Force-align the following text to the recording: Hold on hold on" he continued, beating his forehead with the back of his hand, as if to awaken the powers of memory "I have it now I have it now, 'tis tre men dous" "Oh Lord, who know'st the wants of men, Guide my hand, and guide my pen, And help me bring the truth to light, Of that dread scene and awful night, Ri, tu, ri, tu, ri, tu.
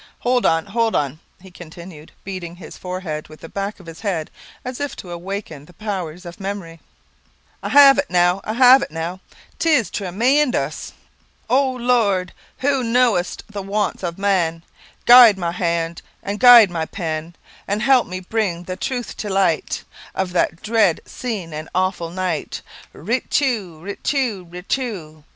Hold 0.21 0.47
on 0.47 0.65
hold 0.65 0.95
on" 0.95 1.19
he 1.43 1.51
continued, 1.51 2.11
beating 2.23 2.55
his 2.55 2.75
forehead 2.75 3.27
with 3.27 3.41
the 3.41 3.47
back 3.49 3.79
of 3.79 3.85
his 3.85 3.99
hand, 3.99 4.31
as 4.65 4.79
if 4.79 4.95
to 4.95 5.11
awaken 5.11 5.65
the 5.65 5.73
powers 5.73 6.25
of 6.25 6.39
memory 6.39 6.79
"I 7.61 7.69
have 7.69 7.99
it 7.99 8.09
now 8.09 8.41
I 8.43 8.53
have 8.53 8.81
it 8.81 8.89
now, 8.89 9.19
'tis 9.59 9.91
tre 9.91 10.09
men 10.09 10.49
dous" 10.49 10.93
"Oh 11.51 11.69
Lord, 11.73 12.33
who 12.61 12.83
know'st 12.83 13.43
the 13.47 13.61
wants 13.61 14.01
of 14.01 14.17
men, 14.17 14.63
Guide 15.05 15.37
my 15.37 15.51
hand, 15.51 16.01
and 16.23 16.39
guide 16.39 16.71
my 16.71 16.87
pen, 16.87 17.35
And 17.67 17.83
help 17.83 18.07
me 18.07 18.21
bring 18.21 18.63
the 18.63 18.75
truth 18.77 19.15
to 19.17 19.29
light, 19.29 19.83
Of 20.15 20.31
that 20.33 20.63
dread 20.63 21.01
scene 21.05 21.53
and 21.53 21.69
awful 21.75 22.09
night, 22.09 22.63
Ri, 22.91 23.19
tu, 23.29 23.77
ri, 23.81 23.97
tu, 23.97 24.45
ri, 24.49 24.63
tu. 24.63 25.23